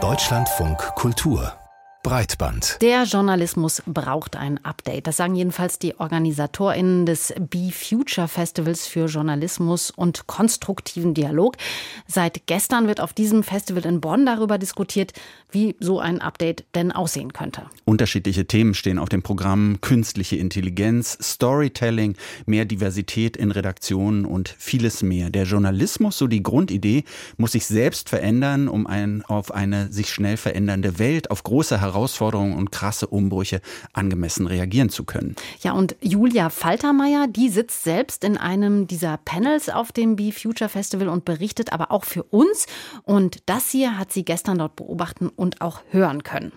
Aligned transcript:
Deutschlandfunk 0.00 0.78
Kultur 0.94 1.52
Breitband. 2.08 2.78
Der 2.80 3.02
Journalismus 3.02 3.82
braucht 3.84 4.34
ein 4.34 4.64
Update. 4.64 5.06
Das 5.06 5.18
sagen 5.18 5.34
jedenfalls 5.34 5.78
die 5.78 6.00
OrganisatorInnen 6.00 7.04
des 7.04 7.34
Be 7.38 7.70
Future 7.70 8.28
Festivals 8.28 8.86
für 8.86 9.08
Journalismus 9.08 9.90
und 9.90 10.26
konstruktiven 10.26 11.12
Dialog. 11.12 11.58
Seit 12.06 12.46
gestern 12.46 12.86
wird 12.86 13.02
auf 13.02 13.12
diesem 13.12 13.42
Festival 13.42 13.84
in 13.84 14.00
Bonn 14.00 14.24
darüber 14.24 14.56
diskutiert, 14.56 15.12
wie 15.50 15.76
so 15.80 16.00
ein 16.00 16.22
Update 16.22 16.64
denn 16.74 16.92
aussehen 16.92 17.34
könnte. 17.34 17.66
Unterschiedliche 17.84 18.46
Themen 18.46 18.72
stehen 18.72 18.98
auf 18.98 19.10
dem 19.10 19.22
Programm. 19.22 19.82
Künstliche 19.82 20.36
Intelligenz, 20.36 21.18
Storytelling, 21.20 22.16
mehr 22.46 22.64
Diversität 22.64 23.36
in 23.36 23.50
Redaktionen 23.50 24.24
und 24.24 24.54
vieles 24.58 25.02
mehr. 25.02 25.28
Der 25.28 25.44
Journalismus, 25.44 26.16
so 26.16 26.26
die 26.26 26.42
Grundidee, 26.42 27.04
muss 27.36 27.52
sich 27.52 27.66
selbst 27.66 28.08
verändern, 28.08 28.66
um 28.66 28.86
ein, 28.86 29.22
auf 29.26 29.52
eine 29.52 29.92
sich 29.92 30.10
schnell 30.10 30.38
verändernde 30.38 30.98
Welt, 30.98 31.30
auf 31.30 31.42
große 31.42 31.78
Herausforderungen 31.78 31.97
Herausforderungen 31.98 32.54
und 32.54 32.70
krasse 32.70 33.08
Umbrüche 33.08 33.60
angemessen 33.92 34.46
reagieren 34.46 34.88
zu 34.88 35.04
können. 35.04 35.34
Ja, 35.60 35.72
und 35.72 35.96
Julia 36.00 36.48
Faltermeier, 36.48 37.26
die 37.28 37.48
sitzt 37.48 37.82
selbst 37.82 38.22
in 38.22 38.36
einem 38.36 38.86
dieser 38.86 39.16
Panels 39.16 39.68
auf 39.68 39.90
dem 39.90 40.14
Be 40.14 40.30
Future 40.32 40.70
Festival 40.70 41.08
und 41.08 41.24
berichtet 41.24 41.72
aber 41.72 41.90
auch 41.90 42.04
für 42.04 42.22
uns. 42.22 42.66
Und 43.02 43.38
das 43.46 43.70
hier 43.70 43.98
hat 43.98 44.12
sie 44.12 44.24
gestern 44.24 44.58
dort 44.58 44.76
beobachten 44.76 45.28
und 45.28 45.60
auch 45.60 45.80
hören 45.90 46.22
können. 46.22 46.52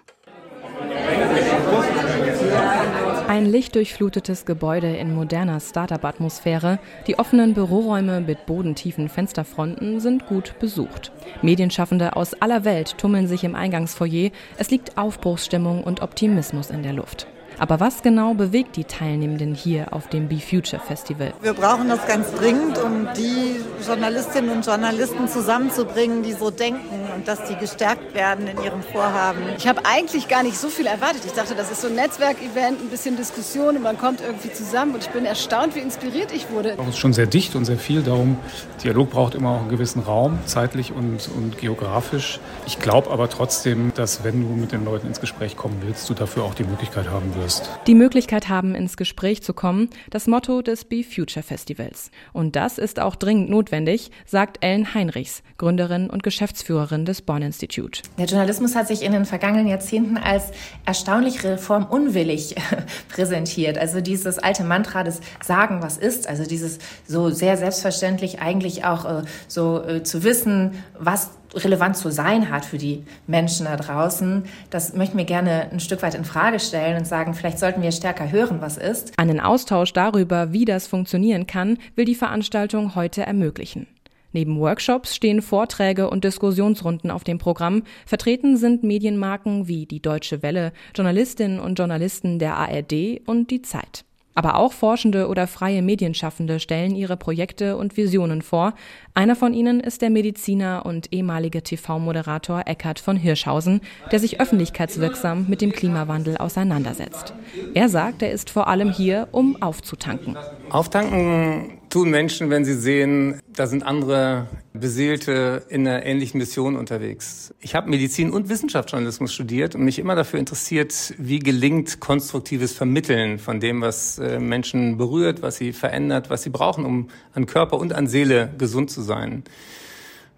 Ein 3.31 3.45
lichtdurchflutetes 3.45 4.45
Gebäude 4.45 4.93
in 4.93 5.15
moderner 5.15 5.61
Startup-Atmosphäre, 5.61 6.79
die 7.07 7.17
offenen 7.17 7.53
Büroräume 7.53 8.19
mit 8.19 8.45
bodentiefen 8.45 9.07
Fensterfronten 9.07 10.01
sind 10.01 10.25
gut 10.25 10.59
besucht. 10.59 11.13
Medienschaffende 11.41 12.17
aus 12.17 12.33
aller 12.33 12.65
Welt 12.65 12.97
tummeln 12.97 13.27
sich 13.27 13.45
im 13.45 13.55
Eingangsfoyer. 13.55 14.31
Es 14.57 14.69
liegt 14.69 14.97
Aufbruchsstimmung 14.97 15.81
und 15.81 16.01
Optimismus 16.01 16.71
in 16.71 16.83
der 16.83 16.91
Luft. 16.91 17.27
Aber 17.61 17.79
was 17.79 18.01
genau 18.01 18.33
bewegt 18.33 18.75
die 18.75 18.85
Teilnehmenden 18.85 19.53
hier 19.53 19.93
auf 19.93 20.09
dem 20.09 20.27
Be 20.27 20.39
Future 20.39 20.81
Festival? 20.81 21.31
Wir 21.43 21.53
brauchen 21.53 21.89
das 21.89 22.07
ganz 22.07 22.33
dringend, 22.33 22.81
um 22.81 23.07
die 23.15 23.57
Journalistinnen 23.85 24.49
und 24.49 24.65
Journalisten 24.65 25.27
zusammenzubringen, 25.27 26.23
die 26.23 26.33
so 26.33 26.49
denken 26.49 26.99
und 27.15 27.27
dass 27.27 27.43
die 27.45 27.55
gestärkt 27.55 28.15
werden 28.15 28.47
in 28.47 28.63
ihrem 28.63 28.81
Vorhaben. 28.81 29.41
Ich 29.59 29.67
habe 29.67 29.81
eigentlich 29.85 30.27
gar 30.27 30.41
nicht 30.41 30.57
so 30.57 30.69
viel 30.69 30.87
erwartet. 30.87 31.21
Ich 31.23 31.33
dachte, 31.33 31.53
das 31.53 31.69
ist 31.69 31.81
so 31.81 31.87
ein 31.87 31.93
Netzwerkevent, 31.93 32.81
ein 32.81 32.89
bisschen 32.89 33.15
Diskussion 33.15 33.75
und 33.75 33.83
man 33.83 33.99
kommt 33.99 34.21
irgendwie 34.21 34.51
zusammen. 34.51 34.95
Und 34.95 35.03
ich 35.03 35.11
bin 35.11 35.25
erstaunt, 35.25 35.75
wie 35.75 35.81
inspiriert 35.81 36.31
ich 36.33 36.49
wurde. 36.49 36.75
Es 36.81 36.87
ist 36.87 36.97
schon 36.97 37.13
sehr 37.13 37.27
dicht 37.27 37.53
und 37.55 37.65
sehr 37.65 37.77
viel. 37.77 38.01
Darum, 38.01 38.39
Dialog 38.83 39.11
braucht 39.11 39.35
immer 39.35 39.51
auch 39.51 39.59
einen 39.59 39.69
gewissen 39.69 40.01
Raum, 40.01 40.39
zeitlich 40.47 40.93
und, 40.93 41.29
und 41.37 41.59
geografisch. 41.59 42.39
Ich 42.65 42.79
glaube 42.79 43.11
aber 43.11 43.29
trotzdem, 43.29 43.93
dass 43.93 44.23
wenn 44.23 44.41
du 44.41 44.55
mit 44.55 44.71
den 44.71 44.83
Leuten 44.83 45.05
ins 45.05 45.21
Gespräch 45.21 45.55
kommen 45.55 45.79
willst, 45.85 46.09
du 46.09 46.15
dafür 46.15 46.43
auch 46.43 46.55
die 46.55 46.63
Möglichkeit 46.63 47.07
haben 47.07 47.35
wirst 47.35 47.50
ist. 47.51 47.69
Die 47.87 47.95
Möglichkeit 47.95 48.49
haben, 48.49 48.75
ins 48.75 48.97
Gespräch 48.97 49.43
zu 49.43 49.53
kommen, 49.53 49.89
das 50.09 50.27
Motto 50.27 50.61
des 50.61 50.85
Be 50.85 51.03
Future 51.03 51.43
Festivals. 51.43 52.11
Und 52.33 52.55
das 52.55 52.77
ist 52.77 52.99
auch 52.99 53.15
dringend 53.15 53.49
notwendig, 53.49 54.11
sagt 54.25 54.63
Ellen 54.63 54.93
Heinrichs, 54.93 55.43
Gründerin 55.57 56.09
und 56.09 56.23
Geschäftsführerin 56.23 57.05
des 57.05 57.21
Born 57.21 57.41
Institute. 57.41 58.01
Der 58.17 58.25
Journalismus 58.25 58.75
hat 58.75 58.87
sich 58.87 59.03
in 59.03 59.11
den 59.11 59.25
vergangenen 59.25 59.67
Jahrzehnten 59.67 60.17
als 60.17 60.51
erstaunlich 60.85 61.43
reformunwillig 61.43 62.55
präsentiert. 63.09 63.77
Also 63.77 64.01
dieses 64.01 64.39
alte 64.39 64.63
Mantra 64.63 65.03
des 65.03 65.21
Sagen, 65.43 65.81
was 65.81 65.97
ist, 65.97 66.27
also 66.27 66.45
dieses 66.45 66.79
so 67.07 67.29
sehr 67.29 67.57
selbstverständlich 67.57 68.39
eigentlich 68.39 68.85
auch 68.85 69.05
äh, 69.05 69.23
so 69.47 69.83
äh, 69.83 70.03
zu 70.03 70.23
wissen, 70.23 70.83
was 70.97 71.31
relevant 71.55 71.97
zu 71.97 72.11
sein 72.11 72.49
hat 72.49 72.65
für 72.65 72.77
die 72.77 73.03
Menschen 73.27 73.65
da 73.65 73.75
draußen, 73.75 74.43
das 74.69 74.93
möchten 74.93 75.17
wir 75.17 75.25
gerne 75.25 75.69
ein 75.71 75.79
Stück 75.79 76.01
weit 76.01 76.15
in 76.15 76.25
Frage 76.25 76.59
stellen 76.59 76.97
und 76.97 77.05
sagen, 77.05 77.33
vielleicht 77.33 77.59
sollten 77.59 77.81
wir 77.81 77.91
stärker 77.91 78.31
hören, 78.31 78.61
was 78.61 78.77
ist. 78.77 79.13
Einen 79.17 79.39
Austausch 79.39 79.93
darüber, 79.93 80.53
wie 80.53 80.65
das 80.65 80.87
funktionieren 80.87 81.47
kann, 81.47 81.77
will 81.95 82.05
die 82.05 82.15
Veranstaltung 82.15 82.95
heute 82.95 83.23
ermöglichen. 83.23 83.87
Neben 84.33 84.59
Workshops 84.59 85.15
stehen 85.15 85.41
Vorträge 85.41 86.09
und 86.09 86.23
Diskussionsrunden 86.23 87.11
auf 87.11 87.23
dem 87.25 87.37
Programm. 87.37 87.83
Vertreten 88.05 88.55
sind 88.55 88.83
Medienmarken 88.83 89.67
wie 89.67 89.85
die 89.85 90.01
Deutsche 90.01 90.41
Welle, 90.41 90.71
Journalistinnen 90.95 91.59
und 91.59 91.77
Journalisten 91.77 92.39
der 92.39 92.55
ARD 92.55 93.21
und 93.25 93.51
die 93.51 93.61
Zeit. 93.61 94.05
Aber 94.33 94.55
auch 94.55 94.71
Forschende 94.71 95.27
oder 95.27 95.45
freie 95.47 95.81
Medienschaffende 95.81 96.59
stellen 96.59 96.95
ihre 96.95 97.17
Projekte 97.17 97.75
und 97.75 97.97
Visionen 97.97 98.41
vor. 98.41 98.73
Einer 99.13 99.35
von 99.35 99.53
ihnen 99.53 99.81
ist 99.81 100.01
der 100.01 100.09
Mediziner 100.09 100.85
und 100.85 101.11
ehemalige 101.11 101.61
TV-Moderator 101.63 102.63
Eckhard 102.65 102.99
von 102.99 103.17
Hirschhausen, 103.17 103.81
der 104.11 104.19
sich 104.19 104.39
öffentlichkeitswirksam 104.39 105.47
mit 105.49 105.61
dem 105.61 105.73
Klimawandel 105.73 106.37
auseinandersetzt. 106.37 107.33
Er 107.73 107.89
sagt, 107.89 108.21
er 108.21 108.31
ist 108.31 108.49
vor 108.49 108.67
allem 108.67 108.91
hier, 108.91 109.27
um 109.31 109.61
aufzutanken. 109.61 110.37
Auftanken 110.69 111.79
tun 111.89 112.09
Menschen, 112.09 112.49
wenn 112.49 112.63
sie 112.63 112.75
sehen, 112.75 113.40
da 113.53 113.67
sind 113.67 113.83
andere 113.83 114.47
Beseelte 114.73 115.63
in 115.69 115.87
einer 115.87 116.05
ähnlichen 116.05 116.37
Mission 116.37 116.75
unterwegs. 116.75 117.53
Ich 117.59 117.75
habe 117.75 117.89
Medizin 117.89 118.31
und 118.31 118.49
Wissenschaftsjournalismus 118.49 119.33
studiert 119.33 119.75
und 119.75 119.83
mich 119.83 119.99
immer 119.99 120.15
dafür 120.15 120.39
interessiert, 120.39 121.13
wie 121.17 121.39
gelingt 121.39 121.99
konstruktives 121.99 122.73
Vermitteln 122.73 123.39
von 123.39 123.59
dem, 123.59 123.81
was 123.81 124.19
äh, 124.19 124.39
Menschen 124.39 124.97
berührt, 124.97 125.41
was 125.41 125.57
sie 125.57 125.73
verändert, 125.73 126.29
was 126.29 126.43
sie 126.43 126.49
brauchen, 126.49 126.85
um 126.85 127.09
an 127.33 127.45
Körper 127.45 127.77
und 127.77 127.93
an 127.93 128.07
Seele 128.07 128.53
gesund 128.57 128.89
zu 128.89 129.01
sein. 129.01 129.43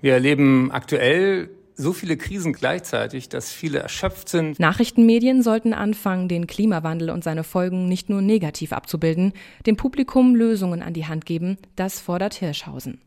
Wir 0.01 0.13
erleben 0.13 0.71
aktuell 0.71 1.49
so 1.75 1.93
viele 1.93 2.17
Krisen 2.17 2.53
gleichzeitig, 2.53 3.29
dass 3.29 3.51
viele 3.51 3.79
erschöpft 3.79 4.29
sind. 4.29 4.59
Nachrichtenmedien 4.59 5.41
sollten 5.41 5.73
anfangen, 5.73 6.27
den 6.27 6.47
Klimawandel 6.47 7.09
und 7.09 7.23
seine 7.23 7.43
Folgen 7.43 7.87
nicht 7.87 8.09
nur 8.09 8.21
negativ 8.21 8.73
abzubilden, 8.73 9.33
dem 9.65 9.77
Publikum 9.77 10.35
Lösungen 10.35 10.81
an 10.81 10.93
die 10.93 11.05
Hand 11.05 11.25
geben, 11.25 11.57
das 11.75 11.99
fordert 11.99 12.35
Hirschhausen. 12.35 12.99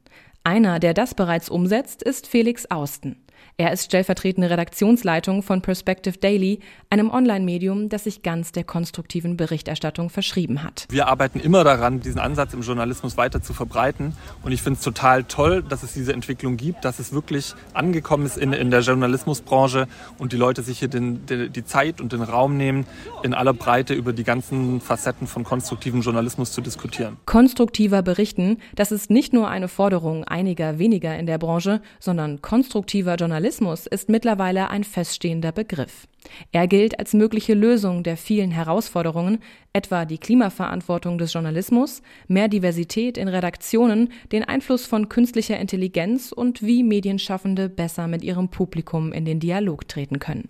Einer, 0.44 0.78
der 0.78 0.94
das 0.94 1.15
bereits 1.15 1.49
umsetzt, 1.49 2.03
ist 2.03 2.28
Felix 2.28 2.66
Austen. 2.66 3.16
Er 3.59 3.73
ist 3.73 3.85
stellvertretende 3.85 4.51
Redaktionsleitung 4.51 5.43
von 5.43 5.63
Perspective 5.63 6.19
Daily, 6.19 6.61
einem 6.91 7.11
Online-Medium, 7.11 7.89
das 7.89 8.05
sich 8.05 8.23
ganz 8.23 8.53
der 8.53 8.65
konstruktiven 8.65 9.37
Berichterstattung 9.37 10.11
verschrieben 10.11 10.63
hat. 10.63 10.87
Wir 10.91 11.09
arbeiten 11.09 11.41
immer 11.41 11.65
daran, 11.65 12.01
diesen 12.01 12.19
Ansatz 12.19 12.53
im 12.53 12.61
Journalismus 12.61 13.17
weiter 13.17 13.43
zu 13.43 13.55
verbreiten. 13.55 14.15
Und 14.43 14.53
ich 14.53 14.61
finde 14.61 14.77
es 14.79 14.85
total 14.85 15.25
toll, 15.25 15.63
dass 15.63 15.83
es 15.83 15.95
diese 15.95 16.13
Entwicklung 16.13 16.57
gibt, 16.57 16.85
dass 16.85 16.99
es 16.99 17.13
wirklich 17.13 17.55
angekommen 17.73 18.27
ist 18.27 18.37
in, 18.37 18.53
in 18.53 18.71
der 18.71 18.81
Journalismusbranche 18.81 19.89
und 20.19 20.33
die 20.33 20.37
Leute 20.37 20.63
sich 20.63 20.79
hier 20.79 20.89
den, 20.89 21.25
die, 21.27 21.49
die 21.49 21.65
Zeit 21.65 22.01
und 22.01 22.13
den 22.13 22.23
Raum 22.23 22.57
nehmen, 22.57 22.87
in 23.23 23.33
aller 23.33 23.55
Breite 23.55 23.95
über 23.95 24.13
die 24.13 24.25
ganzen 24.25 24.81
Facetten 24.81 25.27
von 25.27 25.45
konstruktivem 25.45 26.03
Journalismus 26.03 26.53
zu 26.53 26.61
diskutieren. 26.61 27.17
Konstruktiver 27.25 28.03
berichten, 28.03 28.59
das 28.75 28.93
ist 28.93 29.11
nicht 29.11 29.33
nur 29.33 29.49
eine 29.49 29.69
Forderung 29.69 30.25
einiger 30.25 30.79
weniger 30.79 31.17
in 31.19 31.27
der 31.27 31.39
Branche, 31.39 31.81
sondern 32.01 32.43
konstruktiver 32.43 33.15
Journalismus 33.15 33.25
Journalismus 33.26 33.88
ist 33.88 34.09
mittlerweile 34.09 34.70
ein 34.70 34.84
feststehender 34.84 35.50
Begriff. 35.50 36.06
Er 36.53 36.69
gilt 36.69 37.00
als 37.00 37.12
mögliche 37.12 37.54
Lösung 37.54 38.04
der 38.04 38.16
vielen 38.16 38.53
Herausforderungen, 38.53 39.41
etwa 39.72 40.04
die 40.04 40.19
Klimaverantwortung 40.19 41.19
des 41.19 41.32
Journalismus, 41.32 42.03
mehr 42.28 42.47
Diversität 42.47 43.19
in 43.19 43.26
Redaktionen, 43.26 44.10
den 44.31 44.44
Einfluss 44.44 44.87
von 44.87 45.09
künstlicher 45.09 45.59
Intelligenz 45.59 46.31
und 46.31 46.62
wie 46.62 46.84
Medienschaffende 46.84 47.69
besser 47.69 48.06
mit 48.06 48.22
ihrem 48.22 48.48
Publikum 48.48 49.12
in 49.12 49.25
den 49.25 49.41
Dialog 49.41 49.88
treten 49.88 50.20
können. 50.20 50.44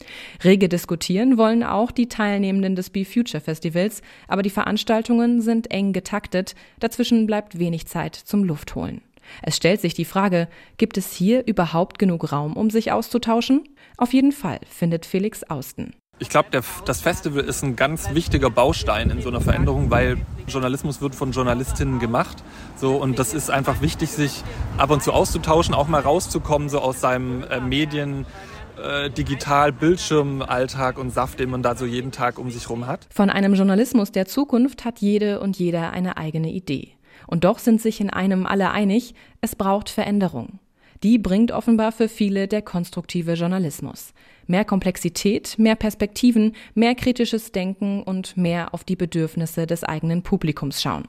Rege 0.44 0.68
diskutieren 0.68 1.38
wollen 1.38 1.62
auch 1.62 1.90
die 1.90 2.10
Teilnehmenden 2.10 2.76
des 2.76 2.90
Be 2.90 3.06
Future 3.06 3.40
Festivals, 3.40 4.02
aber 4.28 4.42
die 4.42 4.50
Veranstaltungen 4.50 5.40
sind 5.40 5.70
eng 5.70 5.94
getaktet, 5.94 6.54
dazwischen 6.78 7.26
bleibt 7.26 7.58
wenig 7.58 7.86
Zeit 7.86 8.16
zum 8.16 8.44
Luftholen. 8.44 9.00
Es 9.42 9.56
stellt 9.56 9.80
sich 9.80 9.94
die 9.94 10.04
Frage, 10.04 10.48
gibt 10.76 10.98
es 10.98 11.12
hier 11.12 11.46
überhaupt 11.46 11.98
genug 11.98 12.32
Raum, 12.32 12.56
um 12.56 12.70
sich 12.70 12.92
auszutauschen? 12.92 13.68
Auf 13.96 14.12
jeden 14.12 14.32
Fall, 14.32 14.60
findet 14.68 15.06
Felix 15.06 15.42
Austen. 15.44 15.94
Ich 16.18 16.30
glaube, 16.30 16.48
das 16.86 17.00
Festival 17.02 17.44
ist 17.44 17.62
ein 17.62 17.76
ganz 17.76 18.14
wichtiger 18.14 18.48
Baustein 18.48 19.10
in 19.10 19.20
so 19.20 19.28
einer 19.28 19.42
Veränderung, 19.42 19.90
weil 19.90 20.16
Journalismus 20.48 21.02
wird 21.02 21.14
von 21.14 21.32
Journalistinnen 21.32 21.98
gemacht. 21.98 22.42
So, 22.76 22.96
und 22.96 23.18
das 23.18 23.34
ist 23.34 23.50
einfach 23.50 23.82
wichtig, 23.82 24.10
sich 24.10 24.42
ab 24.78 24.90
und 24.90 25.02
zu 25.02 25.12
auszutauschen, 25.12 25.74
auch 25.74 25.88
mal 25.88 26.00
rauszukommen, 26.00 26.70
so 26.70 26.80
aus 26.80 27.02
seinem 27.02 27.44
äh, 27.44 27.60
Medien, 27.60 28.24
äh, 28.82 29.10
digital 29.10 29.72
Bildschirmalltag 29.72 30.98
und 30.98 31.10
Saft, 31.10 31.38
den 31.38 31.50
man 31.50 31.62
da 31.62 31.76
so 31.76 31.84
jeden 31.84 32.12
Tag 32.12 32.38
um 32.38 32.50
sich 32.50 32.64
herum 32.64 32.86
hat. 32.86 33.06
Von 33.12 33.28
einem 33.28 33.52
Journalismus 33.54 34.10
der 34.10 34.26
Zukunft 34.26 34.86
hat 34.86 35.00
jede 35.00 35.40
und 35.40 35.58
jeder 35.58 35.90
eine 35.90 36.16
eigene 36.16 36.50
Idee. 36.50 36.95
Und 37.26 37.44
doch 37.44 37.58
sind 37.58 37.80
sich 37.80 38.00
in 38.00 38.10
einem 38.10 38.46
alle 38.46 38.70
einig, 38.70 39.14
es 39.40 39.56
braucht 39.56 39.88
Veränderung. 39.88 40.58
Die 41.02 41.18
bringt 41.18 41.52
offenbar 41.52 41.92
für 41.92 42.08
viele 42.08 42.48
der 42.48 42.62
konstruktive 42.62 43.34
Journalismus. 43.34 44.14
Mehr 44.46 44.64
Komplexität, 44.64 45.58
mehr 45.58 45.76
Perspektiven, 45.76 46.54
mehr 46.74 46.94
kritisches 46.94 47.52
Denken 47.52 48.02
und 48.02 48.36
mehr 48.36 48.72
auf 48.72 48.84
die 48.84 48.96
Bedürfnisse 48.96 49.66
des 49.66 49.84
eigenen 49.84 50.22
Publikums 50.22 50.80
schauen. 50.80 51.06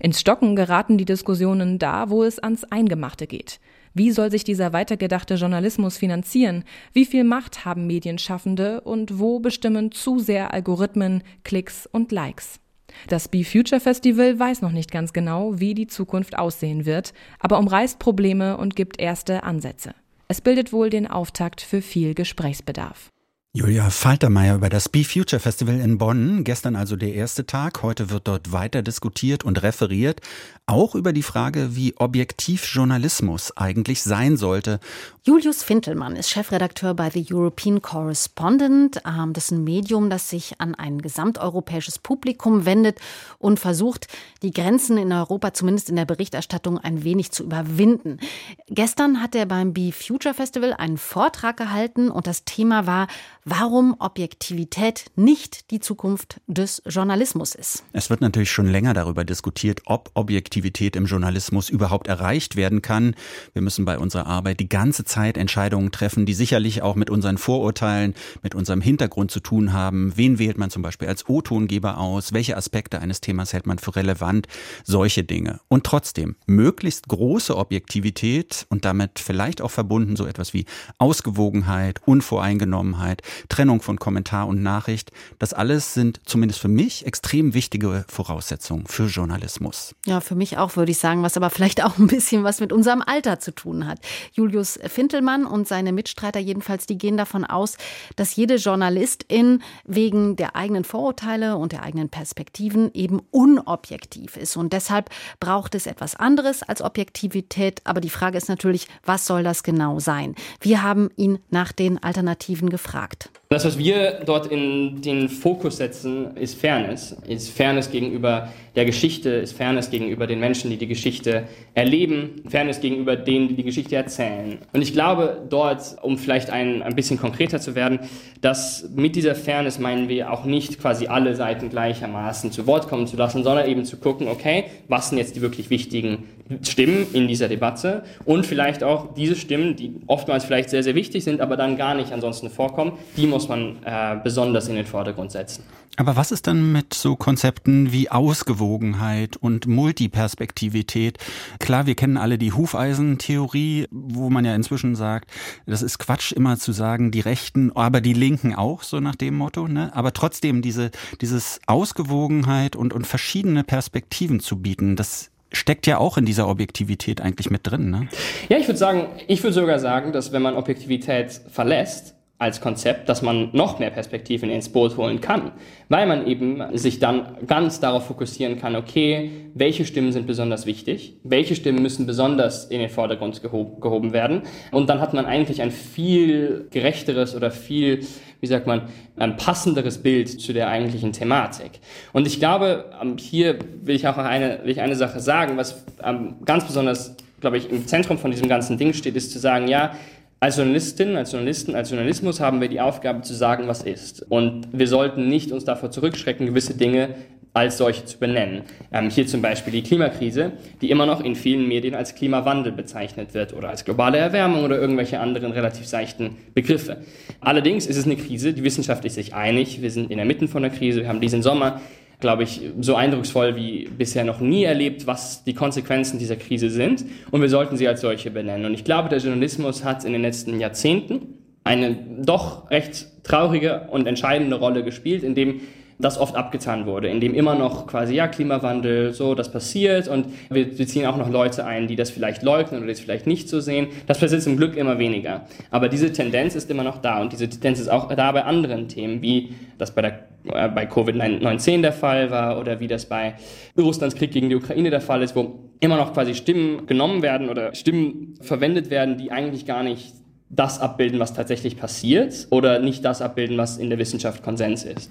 Ins 0.00 0.20
Stocken 0.20 0.56
geraten 0.56 0.98
die 0.98 1.04
Diskussionen 1.04 1.78
da, 1.78 2.10
wo 2.10 2.24
es 2.24 2.38
ans 2.38 2.64
Eingemachte 2.64 3.26
geht. 3.26 3.60
Wie 3.94 4.10
soll 4.10 4.30
sich 4.30 4.44
dieser 4.44 4.72
weitergedachte 4.72 5.34
Journalismus 5.34 5.98
finanzieren? 5.98 6.64
Wie 6.92 7.04
viel 7.04 7.24
Macht 7.24 7.64
haben 7.64 7.86
Medienschaffende 7.86 8.80
und 8.82 9.18
wo 9.18 9.40
bestimmen 9.40 9.90
zu 9.90 10.18
sehr 10.18 10.52
Algorithmen, 10.54 11.22
Klicks 11.44 11.86
und 11.90 12.12
Likes? 12.12 12.60
Das 13.08 13.28
Be 13.28 13.44
Future 13.44 13.80
Festival 13.80 14.38
weiß 14.38 14.62
noch 14.62 14.72
nicht 14.72 14.90
ganz 14.90 15.12
genau, 15.12 15.58
wie 15.58 15.74
die 15.74 15.86
Zukunft 15.86 16.38
aussehen 16.38 16.86
wird, 16.86 17.12
aber 17.38 17.58
umreißt 17.58 17.98
Probleme 17.98 18.56
und 18.56 18.76
gibt 18.76 19.00
erste 19.00 19.42
Ansätze. 19.42 19.94
Es 20.28 20.40
bildet 20.40 20.72
wohl 20.72 20.90
den 20.90 21.06
Auftakt 21.06 21.60
für 21.60 21.82
viel 21.82 22.14
Gesprächsbedarf. 22.14 23.10
Julia 23.52 23.90
Faltermeier 23.90 24.54
über 24.54 24.68
das 24.68 24.88
Be 24.88 25.02
Future 25.02 25.40
Festival 25.40 25.80
in 25.80 25.98
Bonn. 25.98 26.44
Gestern 26.44 26.76
also 26.76 26.94
der 26.94 27.14
erste 27.14 27.46
Tag. 27.46 27.82
Heute 27.82 28.08
wird 28.08 28.28
dort 28.28 28.52
weiter 28.52 28.80
diskutiert 28.80 29.42
und 29.42 29.60
referiert. 29.64 30.20
Auch 30.66 30.94
über 30.94 31.12
die 31.12 31.24
Frage, 31.24 31.74
wie 31.74 31.96
objektiv 31.96 32.64
Journalismus 32.72 33.56
eigentlich 33.56 34.04
sein 34.04 34.36
sollte. 34.36 34.78
Julius 35.24 35.64
Fintelmann 35.64 36.14
ist 36.14 36.30
Chefredakteur 36.30 36.94
bei 36.94 37.10
The 37.10 37.26
European 37.28 37.82
Correspondent. 37.82 39.02
Ähm, 39.04 39.32
das 39.32 39.46
ist 39.46 39.50
ein 39.50 39.64
Medium, 39.64 40.10
das 40.10 40.30
sich 40.30 40.60
an 40.60 40.76
ein 40.76 41.02
gesamteuropäisches 41.02 41.98
Publikum 41.98 42.66
wendet 42.66 43.00
und 43.38 43.58
versucht, 43.58 44.06
die 44.42 44.52
Grenzen 44.52 44.96
in 44.96 45.12
Europa 45.12 45.52
zumindest 45.54 45.90
in 45.90 45.96
der 45.96 46.04
Berichterstattung 46.04 46.78
ein 46.78 47.02
wenig 47.02 47.32
zu 47.32 47.42
überwinden. 47.42 48.20
Gestern 48.68 49.20
hat 49.20 49.34
er 49.34 49.46
beim 49.46 49.72
Be 49.72 49.90
Future 49.90 50.34
Festival 50.34 50.72
einen 50.72 50.98
Vortrag 50.98 51.56
gehalten 51.56 52.10
und 52.12 52.28
das 52.28 52.44
Thema 52.44 52.86
war, 52.86 53.08
warum 53.44 53.96
Objektivität 53.98 55.06
nicht 55.16 55.70
die 55.70 55.80
Zukunft 55.80 56.40
des 56.46 56.82
Journalismus 56.86 57.54
ist. 57.54 57.84
Es 57.92 58.10
wird 58.10 58.20
natürlich 58.20 58.50
schon 58.50 58.66
länger 58.66 58.94
darüber 58.94 59.24
diskutiert, 59.24 59.82
ob 59.86 60.10
Objektivität 60.14 60.96
im 60.96 61.06
Journalismus 61.06 61.68
überhaupt 61.68 62.06
erreicht 62.06 62.56
werden 62.56 62.82
kann. 62.82 63.14
Wir 63.52 63.62
müssen 63.62 63.84
bei 63.84 63.98
unserer 63.98 64.26
Arbeit 64.26 64.60
die 64.60 64.68
ganze 64.68 65.04
Zeit 65.04 65.36
Entscheidungen 65.36 65.90
treffen, 65.90 66.26
die 66.26 66.34
sicherlich 66.34 66.82
auch 66.82 66.94
mit 66.94 67.10
unseren 67.10 67.38
Vorurteilen, 67.38 68.14
mit 68.42 68.54
unserem 68.54 68.80
Hintergrund 68.80 69.30
zu 69.30 69.40
tun 69.40 69.72
haben. 69.72 70.12
Wen 70.16 70.38
wählt 70.38 70.58
man 70.58 70.70
zum 70.70 70.82
Beispiel 70.82 71.08
als 71.08 71.28
O-Tongeber 71.28 71.98
aus? 71.98 72.32
Welche 72.32 72.56
Aspekte 72.56 73.00
eines 73.00 73.20
Themas 73.20 73.52
hält 73.52 73.66
man 73.66 73.78
für 73.78 73.96
relevant? 73.96 74.46
Solche 74.84 75.24
Dinge. 75.24 75.60
Und 75.68 75.84
trotzdem, 75.84 76.36
möglichst 76.46 77.08
große 77.08 77.56
Objektivität 77.56 78.66
und 78.68 78.84
damit 78.84 79.18
vielleicht 79.18 79.62
auch 79.62 79.70
verbunden 79.70 80.16
so 80.16 80.26
etwas 80.26 80.54
wie 80.54 80.66
Ausgewogenheit, 80.98 82.00
Unvoreingenommenheit, 82.04 83.22
Trennung 83.48 83.82
von 83.82 83.98
Kommentar 83.98 84.46
und 84.46 84.62
Nachricht, 84.62 85.10
das 85.38 85.52
alles 85.52 85.94
sind 85.94 86.20
zumindest 86.24 86.60
für 86.60 86.68
mich 86.68 87.06
extrem 87.06 87.54
wichtige 87.54 88.04
Voraussetzungen 88.08 88.86
für 88.86 89.06
Journalismus. 89.06 89.94
Ja, 90.06 90.20
für 90.20 90.34
mich 90.34 90.58
auch, 90.58 90.76
würde 90.76 90.92
ich 90.92 90.98
sagen, 90.98 91.22
was 91.22 91.36
aber 91.36 91.50
vielleicht 91.50 91.84
auch 91.84 91.98
ein 91.98 92.06
bisschen 92.06 92.44
was 92.44 92.60
mit 92.60 92.72
unserem 92.72 93.02
Alter 93.02 93.40
zu 93.40 93.52
tun 93.52 93.86
hat. 93.86 93.98
Julius 94.32 94.78
Fintelmann 94.86 95.46
und 95.46 95.68
seine 95.68 95.92
Mitstreiter 95.92 96.40
jedenfalls, 96.40 96.86
die 96.86 96.98
gehen 96.98 97.16
davon 97.16 97.44
aus, 97.44 97.76
dass 98.16 98.36
jede 98.36 98.56
Journalistin 98.56 99.62
wegen 99.84 100.36
der 100.36 100.56
eigenen 100.56 100.84
Vorurteile 100.84 101.56
und 101.56 101.72
der 101.72 101.82
eigenen 101.82 102.08
Perspektiven 102.08 102.90
eben 102.94 103.20
unobjektiv 103.30 104.36
ist. 104.36 104.56
Und 104.56 104.72
deshalb 104.72 105.10
braucht 105.38 105.74
es 105.74 105.86
etwas 105.86 106.14
anderes 106.14 106.62
als 106.62 106.82
Objektivität. 106.82 107.80
Aber 107.84 108.00
die 108.00 108.10
Frage 108.10 108.38
ist 108.38 108.48
natürlich, 108.48 108.88
was 109.04 109.26
soll 109.26 109.42
das 109.42 109.62
genau 109.62 109.98
sein? 109.98 110.34
Wir 110.60 110.82
haben 110.82 111.10
ihn 111.16 111.38
nach 111.50 111.72
den 111.72 112.02
Alternativen 112.02 112.70
gefragt. 112.70 113.19
Nacht. 113.20 113.39
Das, 113.52 113.64
was 113.64 113.78
wir 113.78 114.20
dort 114.24 114.46
in 114.46 115.02
den 115.02 115.28
Fokus 115.28 115.78
setzen, 115.78 116.36
ist 116.36 116.54
Fairness. 116.60 117.16
Ist 117.26 117.50
Fairness 117.50 117.90
gegenüber 117.90 118.48
der 118.76 118.84
Geschichte, 118.84 119.28
ist 119.30 119.54
Fairness 119.54 119.90
gegenüber 119.90 120.28
den 120.28 120.38
Menschen, 120.38 120.70
die 120.70 120.76
die 120.76 120.86
Geschichte 120.86 121.48
erleben, 121.74 122.42
Fairness 122.48 122.80
gegenüber 122.80 123.16
denen, 123.16 123.48
die 123.48 123.56
die 123.56 123.64
Geschichte 123.64 123.96
erzählen. 123.96 124.58
Und 124.72 124.82
ich 124.82 124.92
glaube 124.92 125.42
dort, 125.50 125.96
um 126.00 126.16
vielleicht 126.16 126.50
ein, 126.50 126.80
ein 126.82 126.94
bisschen 126.94 127.18
konkreter 127.18 127.60
zu 127.60 127.74
werden, 127.74 127.98
dass 128.40 128.88
mit 128.94 129.16
dieser 129.16 129.34
Fairness 129.34 129.80
meinen 129.80 130.08
wir 130.08 130.32
auch 130.32 130.44
nicht 130.44 130.80
quasi 130.80 131.08
alle 131.08 131.34
Seiten 131.34 131.70
gleichermaßen 131.70 132.52
zu 132.52 132.68
Wort 132.68 132.86
kommen 132.86 133.08
zu 133.08 133.16
lassen, 133.16 133.42
sondern 133.42 133.68
eben 133.68 133.84
zu 133.84 133.96
gucken, 133.96 134.28
okay, 134.28 134.66
was 134.86 135.08
sind 135.08 135.18
jetzt 135.18 135.34
die 135.34 135.40
wirklich 135.40 135.70
wichtigen 135.70 136.28
Stimmen 136.62 137.06
in 137.12 137.28
dieser 137.28 137.48
Debatte 137.48 138.02
und 138.24 138.44
vielleicht 138.44 138.82
auch 138.82 139.14
diese 139.14 139.36
Stimmen, 139.36 139.76
die 139.76 140.00
oftmals 140.06 140.44
vielleicht 140.44 140.70
sehr, 140.70 140.82
sehr 140.82 140.94
wichtig 140.94 141.22
sind, 141.22 141.40
aber 141.40 141.56
dann 141.56 141.76
gar 141.76 141.94
nicht 141.94 142.12
ansonsten 142.12 142.50
vorkommen, 142.50 142.92
die 143.16 143.26
muss 143.26 143.39
man 143.48 143.82
äh, 143.84 144.16
besonders 144.22 144.68
in 144.68 144.76
den 144.76 144.86
Vordergrund 144.86 145.32
setzen. 145.32 145.64
Aber 145.96 146.16
was 146.16 146.32
ist 146.32 146.46
dann 146.46 146.72
mit 146.72 146.94
so 146.94 147.14
Konzepten 147.14 147.92
wie 147.92 148.10
Ausgewogenheit 148.10 149.36
und 149.36 149.66
Multiperspektivität? 149.66 151.18
Klar, 151.58 151.86
wir 151.86 151.94
kennen 151.94 152.16
alle 152.16 152.38
die 152.38 152.52
Hufeisentheorie, 152.52 153.86
wo 153.90 154.30
man 154.30 154.44
ja 154.44 154.54
inzwischen 154.54 154.96
sagt, 154.96 155.30
das 155.66 155.82
ist 155.82 155.98
Quatsch, 155.98 156.32
immer 156.32 156.56
zu 156.58 156.72
sagen, 156.72 157.10
die 157.10 157.20
Rechten, 157.20 157.76
aber 157.76 158.00
die 158.00 158.14
Linken 158.14 158.54
auch, 158.54 158.82
so 158.82 159.00
nach 159.00 159.16
dem 159.16 159.36
Motto. 159.36 159.68
Ne? 159.68 159.90
Aber 159.94 160.12
trotzdem 160.12 160.62
diese, 160.62 160.90
dieses 161.20 161.60
Ausgewogenheit 161.66 162.76
und, 162.76 162.94
und 162.94 163.06
verschiedene 163.06 163.64
Perspektiven 163.64 164.40
zu 164.40 164.62
bieten, 164.62 164.96
das 164.96 165.30
steckt 165.52 165.86
ja 165.86 165.98
auch 165.98 166.16
in 166.16 166.24
dieser 166.24 166.48
Objektivität 166.48 167.20
eigentlich 167.20 167.50
mit 167.50 167.66
drin. 167.66 167.90
Ne? 167.90 168.08
Ja, 168.48 168.56
ich 168.56 168.68
würde 168.68 168.78
sagen, 168.78 169.08
ich 169.26 169.42
würde 169.42 169.54
sogar 169.54 169.78
sagen, 169.78 170.12
dass 170.12 170.32
wenn 170.32 170.42
man 170.42 170.54
Objektivität 170.54 171.40
verlässt, 171.50 172.14
als 172.40 172.62
Konzept, 172.62 173.10
dass 173.10 173.20
man 173.20 173.50
noch 173.52 173.78
mehr 173.78 173.90
Perspektiven 173.90 174.48
ins 174.48 174.70
Boot 174.70 174.96
holen 174.96 175.20
kann, 175.20 175.52
weil 175.90 176.06
man 176.06 176.26
eben 176.26 176.62
sich 176.72 176.98
dann 176.98 177.36
ganz 177.46 177.80
darauf 177.80 178.06
fokussieren 178.06 178.58
kann, 178.58 178.76
okay, 178.76 179.30
welche 179.52 179.84
Stimmen 179.84 180.10
sind 180.10 180.26
besonders 180.26 180.64
wichtig, 180.64 181.18
welche 181.22 181.54
Stimmen 181.54 181.82
müssen 181.82 182.06
besonders 182.06 182.64
in 182.64 182.80
den 182.80 182.88
Vordergrund 182.88 183.42
gehob, 183.42 183.82
gehoben 183.82 184.14
werden 184.14 184.42
und 184.72 184.88
dann 184.88 185.02
hat 185.02 185.12
man 185.12 185.26
eigentlich 185.26 185.60
ein 185.60 185.70
viel 185.70 186.66
gerechteres 186.70 187.36
oder 187.36 187.50
viel, 187.50 188.06
wie 188.40 188.46
sagt 188.46 188.66
man, 188.66 188.88
ein 189.16 189.36
passenderes 189.36 189.98
Bild 189.98 190.40
zu 190.40 190.54
der 190.54 190.68
eigentlichen 190.68 191.12
Thematik. 191.12 191.72
Und 192.14 192.26
ich 192.26 192.38
glaube, 192.38 192.86
ähm, 193.02 193.18
hier 193.18 193.58
will 193.82 193.96
ich 193.96 194.08
auch 194.08 194.16
eine, 194.16 194.60
will 194.62 194.70
ich 194.70 194.80
eine 194.80 194.96
Sache 194.96 195.20
sagen, 195.20 195.58
was 195.58 195.84
ähm, 196.02 196.36
ganz 196.46 196.64
besonders, 196.64 197.16
glaube 197.42 197.58
ich, 197.58 197.70
im 197.70 197.86
Zentrum 197.86 198.16
von 198.16 198.30
diesem 198.30 198.48
ganzen 198.48 198.78
Ding 198.78 198.94
steht, 198.94 199.14
ist 199.14 199.30
zu 199.30 199.38
sagen, 199.38 199.68
ja, 199.68 199.92
als 200.40 200.56
Journalistin, 200.56 201.16
als 201.16 201.32
Journalisten, 201.32 201.74
als 201.74 201.90
Journalismus 201.90 202.40
haben 202.40 202.62
wir 202.62 202.68
die 202.68 202.80
Aufgabe 202.80 203.20
zu 203.20 203.34
sagen, 203.34 203.68
was 203.68 203.82
ist. 203.82 204.24
Und 204.30 204.68
wir 204.72 204.88
sollten 204.88 205.28
nicht 205.28 205.52
uns 205.52 205.66
davor 205.66 205.90
zurückschrecken, 205.90 206.46
gewisse 206.46 206.74
Dinge 206.74 207.14
als 207.52 207.78
solche 207.78 208.04
zu 208.04 208.18
benennen. 208.18 208.62
Ähm, 208.92 209.10
hier 209.10 209.26
zum 209.26 209.42
Beispiel 209.42 209.72
die 209.72 209.82
Klimakrise, 209.82 210.52
die 210.80 210.90
immer 210.90 211.04
noch 211.04 211.22
in 211.22 211.34
vielen 211.34 211.66
Medien 211.68 211.94
als 211.94 212.14
Klimawandel 212.14 212.72
bezeichnet 212.72 213.34
wird 213.34 213.52
oder 213.52 213.68
als 213.68 213.84
globale 213.84 214.18
Erwärmung 214.18 214.64
oder 214.64 214.80
irgendwelche 214.80 215.20
anderen 215.20 215.52
relativ 215.52 215.86
seichten 215.86 216.36
Begriffe. 216.54 216.98
Allerdings 217.40 217.86
ist 217.86 217.96
es 217.96 218.06
eine 218.06 218.16
Krise, 218.16 218.52
die 218.54 218.62
Wissenschaft 218.62 219.04
ist 219.04 219.16
sich 219.16 219.34
einig, 219.34 219.82
wir 219.82 219.90
sind 219.90 220.10
in 220.10 220.18
der 220.18 220.26
Mitte 220.26 220.46
von 220.46 220.62
der 220.62 220.70
Krise, 220.70 221.00
wir 221.00 221.08
haben 221.08 221.20
diesen 221.20 221.42
Sommer 221.42 221.80
glaube 222.20 222.42
ich, 222.42 222.60
so 222.80 222.94
eindrucksvoll 222.94 223.56
wie 223.56 223.88
bisher 223.88 224.24
noch 224.24 224.40
nie 224.40 224.64
erlebt, 224.64 225.06
was 225.06 225.44
die 225.44 225.54
Konsequenzen 225.54 226.18
dieser 226.18 226.36
Krise 226.36 226.70
sind. 226.70 227.04
Und 227.30 227.40
wir 227.40 227.48
sollten 227.48 227.76
sie 227.76 227.88
als 227.88 228.00
solche 228.00 228.30
benennen. 228.30 228.66
Und 228.66 228.74
ich 228.74 228.84
glaube, 228.84 229.08
der 229.08 229.18
Journalismus 229.18 229.84
hat 229.84 230.04
in 230.04 230.12
den 230.12 230.22
letzten 230.22 230.60
Jahrzehnten 230.60 231.38
eine 231.64 231.96
doch 232.22 232.70
recht 232.70 233.06
traurige 233.24 233.88
und 233.90 234.06
entscheidende 234.06 234.56
Rolle 234.56 234.82
gespielt, 234.82 235.22
indem 235.22 235.60
das 236.00 236.18
oft 236.18 236.34
abgetan 236.34 236.86
wurde, 236.86 237.08
in 237.08 237.20
dem 237.20 237.34
immer 237.34 237.54
noch 237.54 237.86
quasi, 237.86 238.14
ja, 238.14 238.26
Klimawandel, 238.26 239.12
so, 239.12 239.34
das 239.34 239.52
passiert 239.52 240.08
und 240.08 240.26
wir, 240.48 240.78
wir 240.78 240.86
ziehen 240.86 241.06
auch 241.06 241.16
noch 241.16 241.28
Leute 241.28 241.66
ein, 241.66 241.88
die 241.88 241.96
das 241.96 242.10
vielleicht 242.10 242.42
leugnen 242.42 242.80
oder 242.80 242.88
das 242.88 243.00
vielleicht 243.00 243.26
nicht 243.26 243.48
so 243.48 243.60
sehen. 243.60 243.88
Das 244.06 244.18
passiert 244.18 244.42
zum 244.42 244.56
Glück 244.56 244.76
immer 244.76 244.98
weniger. 244.98 245.46
Aber 245.70 245.88
diese 245.88 246.12
Tendenz 246.12 246.54
ist 246.54 246.70
immer 246.70 246.84
noch 246.84 246.98
da 246.98 247.20
und 247.20 247.32
diese 247.32 247.48
Tendenz 247.48 247.80
ist 247.80 247.88
auch 247.88 248.12
da 248.14 248.32
bei 248.32 248.44
anderen 248.44 248.88
Themen, 248.88 249.20
wie 249.20 249.50
das 249.76 249.94
bei 249.94 250.02
der 250.02 250.29
bei 250.44 250.84
Covid-19 250.84 251.82
der 251.82 251.92
Fall 251.92 252.30
war 252.30 252.58
oder 252.58 252.80
wie 252.80 252.86
das 252.86 253.06
bei 253.06 253.34
Russlands 253.76 254.14
Krieg 254.14 254.30
gegen 254.30 254.48
die 254.48 254.56
Ukraine 254.56 254.90
der 254.90 255.00
Fall 255.00 255.22
ist, 255.22 255.36
wo 255.36 255.70
immer 255.80 255.96
noch 255.96 256.12
quasi 256.12 256.34
Stimmen 256.34 256.86
genommen 256.86 257.22
werden 257.22 257.48
oder 257.48 257.74
Stimmen 257.74 258.34
verwendet 258.40 258.90
werden, 258.90 259.16
die 259.16 259.30
eigentlich 259.32 259.66
gar 259.66 259.82
nicht 259.82 260.14
das 260.48 260.80
abbilden, 260.80 261.20
was 261.20 261.32
tatsächlich 261.32 261.76
passiert 261.76 262.48
oder 262.50 262.80
nicht 262.80 263.04
das 263.04 263.22
abbilden, 263.22 263.56
was 263.56 263.78
in 263.78 263.88
der 263.88 263.98
Wissenschaft 263.98 264.42
Konsens 264.42 264.84
ist 264.84 265.10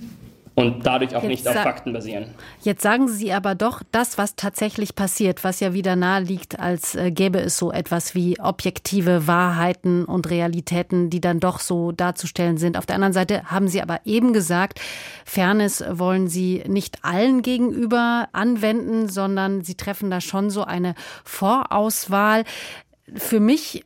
und 0.60 0.86
dadurch 0.86 1.16
auch 1.16 1.24
jetzt 1.24 1.30
nicht 1.30 1.48
auf 1.48 1.56
Fakten 1.56 1.94
basieren. 1.94 2.36
Jetzt 2.62 2.82
sagen 2.82 3.08
Sie 3.08 3.32
aber 3.32 3.56
doch, 3.56 3.82
das, 3.94 4.18
was 4.18 4.36
tatsächlich 4.36 4.94
passiert, 4.94 5.46
was 5.46 5.62
ja 5.62 5.74
wieder 5.74 5.96
nahe 5.96 6.22
liegt, 6.22 6.60
als 6.60 6.96
äh, 6.96 7.12
gäbe 7.12 7.40
es 7.40 7.58
so 7.58 7.72
etwas 7.72 8.14
wie 8.14 8.38
objektive 8.42 9.26
Wahrheiten 9.26 10.04
und 10.04 10.30
Realitäten, 10.30 11.10
die 11.10 11.22
dann 11.22 11.40
doch 11.40 11.60
so 11.60 11.94
darzustellen 11.94 12.58
sind. 12.58 12.78
Auf 12.78 12.86
der 12.86 12.96
anderen 12.96 13.14
Seite 13.14 13.44
haben 13.46 13.70
Sie 13.70 13.82
aber 13.82 14.02
eben 14.04 14.34
gesagt, 14.34 14.82
Fairness 15.24 15.82
wollen 15.90 16.28
Sie 16.28 16.64
nicht 16.68 17.06
allen 17.06 17.42
gegenüber 17.42 18.28
anwenden, 18.34 19.08
sondern 19.08 19.64
Sie 19.64 19.76
treffen 19.76 20.12
da 20.12 20.20
schon 20.20 20.50
so 20.50 20.66
eine 20.66 20.94
Vorauswahl. 21.24 22.44
Für 23.16 23.40
mich 23.40 23.86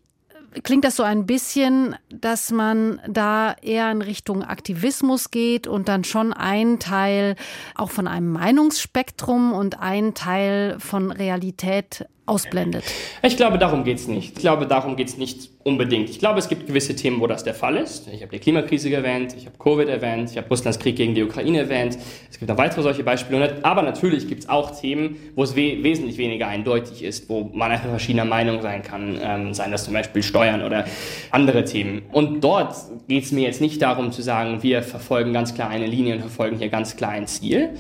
klingt 0.61 0.85
das 0.85 0.95
so 0.95 1.03
ein 1.03 1.25
bisschen, 1.25 1.95
dass 2.09 2.51
man 2.51 3.01
da 3.07 3.55
eher 3.61 3.91
in 3.91 4.01
Richtung 4.01 4.43
Aktivismus 4.43 5.31
geht 5.31 5.67
und 5.67 5.87
dann 5.87 6.03
schon 6.03 6.33
ein 6.33 6.79
Teil 6.79 7.35
auch 7.75 7.89
von 7.89 8.07
einem 8.07 8.31
Meinungsspektrum 8.31 9.53
und 9.53 9.79
ein 9.79 10.13
Teil 10.13 10.77
von 10.79 11.11
Realität 11.11 12.05
ausblendet? 12.25 12.83
Ich 13.21 13.37
glaube, 13.37 13.57
darum 13.57 13.83
geht 13.83 13.97
es 13.97 14.07
nicht. 14.07 14.37
Ich 14.37 14.41
glaube, 14.41 14.65
darum 14.65 14.95
geht 14.95 15.09
es 15.09 15.17
nicht 15.17 15.49
unbedingt. 15.63 16.09
Ich 16.09 16.19
glaube, 16.19 16.39
es 16.39 16.49
gibt 16.49 16.67
gewisse 16.67 16.95
Themen, 16.95 17.19
wo 17.19 17.27
das 17.27 17.43
der 17.43 17.53
Fall 17.53 17.77
ist. 17.77 18.07
Ich 18.07 18.21
habe 18.21 18.31
die 18.31 18.39
Klimakrise 18.39 18.91
erwähnt, 18.93 19.35
ich 19.37 19.45
habe 19.45 19.57
Covid 19.57 19.87
erwähnt, 19.87 20.31
ich 20.31 20.37
habe 20.37 20.47
Russlands 20.49 20.79
Krieg 20.79 20.95
gegen 20.95 21.15
die 21.15 21.23
Ukraine 21.23 21.59
erwähnt. 21.59 21.97
Es 22.29 22.39
gibt 22.39 22.49
noch 22.49 22.57
weitere 22.57 22.81
solche 22.81 23.03
Beispiele. 23.03 23.57
Aber 23.63 23.81
natürlich 23.81 24.27
gibt 24.27 24.43
es 24.43 24.49
auch 24.49 24.71
Themen, 24.79 25.17
wo 25.35 25.43
es 25.43 25.55
we 25.55 25.83
wesentlich 25.83 26.17
weniger 26.17 26.47
eindeutig 26.47 27.03
ist, 27.03 27.29
wo 27.29 27.49
man 27.53 27.71
einfach 27.71 27.89
verschiedener 27.89 28.25
Meinung 28.25 28.61
sein 28.61 28.83
kann. 28.83 29.19
Ähm, 29.21 29.53
seien 29.53 29.71
das 29.71 29.85
zum 29.85 29.93
Beispiel 29.93 30.23
Steuern 30.23 30.63
oder 30.63 30.85
andere 31.31 31.65
Themen. 31.65 32.03
Und 32.11 32.43
dort 32.43 32.75
geht 33.07 33.23
es 33.23 33.31
mir 33.31 33.43
jetzt 33.43 33.61
nicht 33.61 33.81
darum 33.81 34.11
zu 34.11 34.21
sagen, 34.21 34.63
wir 34.63 34.83
verfolgen 34.83 35.33
ganz 35.33 35.53
klar 35.55 35.69
eine 35.69 35.87
Linie 35.87 36.15
und 36.15 36.21
verfolgen 36.21 36.57
hier 36.57 36.69
ganz 36.69 36.95
klar 36.95 37.11
ein 37.11 37.27
Ziel. 37.27 37.71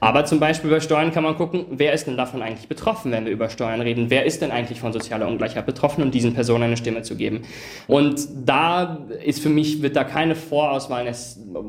Aber 0.00 0.24
zum 0.24 0.40
Beispiel 0.40 0.70
bei 0.70 0.80
Steuern 0.80 1.12
kann 1.12 1.24
man 1.24 1.36
gucken, 1.36 1.66
wer 1.70 1.92
ist 1.92 2.06
denn 2.06 2.16
davon 2.16 2.42
eigentlich 2.42 2.68
betroffen, 2.68 3.12
wenn 3.12 3.24
wir 3.24 3.32
über 3.32 3.48
Steuern 3.48 3.80
reden? 3.86 4.10
Wer 4.10 4.26
ist 4.26 4.42
denn 4.42 4.50
eigentlich 4.50 4.80
von 4.80 4.92
sozialer 4.92 5.26
Ungleichheit 5.28 5.64
betroffen, 5.64 6.02
um 6.02 6.10
diesen 6.10 6.34
Personen 6.34 6.64
eine 6.64 6.76
Stimme 6.76 7.02
zu 7.02 7.16
geben? 7.16 7.42
Und 7.86 8.20
da 8.44 9.06
ist 9.24 9.40
für 9.40 9.48
mich, 9.48 9.80
wird 9.80 9.96
da 9.96 10.04
keine 10.04 10.34
Vorauswahl 10.34 11.10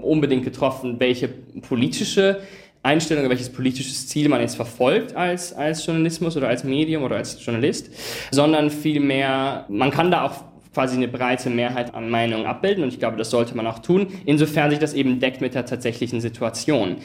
unbedingt 0.01 0.43
getroffen, 0.43 0.99
welche 0.99 1.29
politische 1.29 2.41
Einstellung 2.83 3.29
welches 3.29 3.49
politisches 3.49 4.07
Ziel 4.07 4.29
man 4.29 4.39
jetzt 4.39 4.55
verfolgt 4.55 5.13
als, 5.13 5.51
als 5.51 5.85
Journalismus 5.85 6.37
oder 6.37 6.47
als 6.47 6.63
Medium 6.63 7.03
oder 7.03 7.17
als 7.17 7.43
Journalist, 7.43 7.89
sondern 8.31 8.69
vielmehr, 8.69 9.65
man 9.67 9.91
kann 9.91 10.09
da 10.09 10.23
auch 10.23 10.43
quasi 10.73 10.95
eine 10.95 11.07
breite 11.07 11.49
Mehrheit 11.49 11.95
an 11.95 12.09
Meinungen 12.09 12.45
abbilden 12.45 12.83
und 12.83 12.93
ich 12.93 12.99
glaube, 12.99 13.17
das 13.17 13.29
sollte 13.29 13.57
man 13.57 13.67
auch 13.67 13.79
tun, 13.79 14.07
insofern 14.25 14.69
sich 14.69 14.79
das 14.79 14.93
eben 14.93 15.19
deckt 15.19 15.41
mit 15.41 15.55
der 15.55 15.65
tatsächlichen 15.65 16.21
Situation. 16.21 16.97